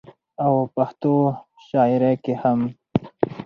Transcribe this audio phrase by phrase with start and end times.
[0.45, 1.13] او پښتو
[1.67, 2.59] شاعرۍ کې هم